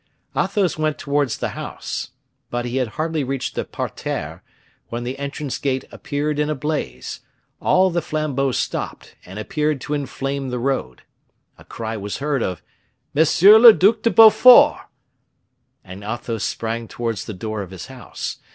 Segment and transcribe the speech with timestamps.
[0.35, 2.09] Athos went towards the house;
[2.49, 4.41] but he had hardly reached the parterre,
[4.89, 7.19] when the entrance gate appeared in a blaze;
[7.61, 11.03] all the flambeaux stopped and appeared to enflame the road.
[11.59, 12.63] A cry was heard of
[13.15, 13.27] "M.
[13.61, 14.87] le Duc de Beaufort"
[15.83, 18.37] and Athos sprang towards the door of his house.